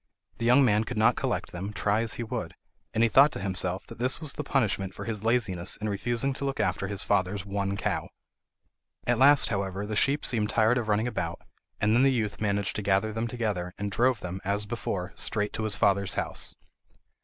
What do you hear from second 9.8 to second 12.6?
the sheep seemed tired of running about, and then the youth